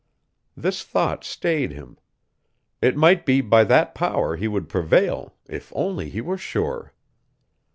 This 0.57 0.83
thought 0.83 1.23
stayed 1.23 1.73
him. 1.73 1.99
It 2.81 2.97
might 2.97 3.23
be 3.23 3.39
by 3.39 3.63
that 3.65 3.93
power 3.93 4.35
he 4.35 4.47
would 4.47 4.67
prevail 4.67 5.35
if 5.47 5.71
only 5.75 6.09
he 6.09 6.21
were 6.21 6.39
sure! 6.39 6.93